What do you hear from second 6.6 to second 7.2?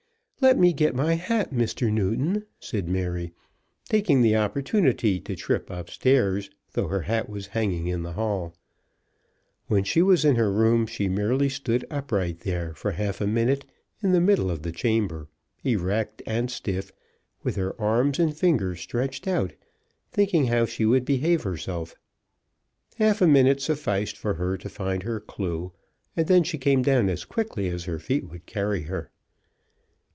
though her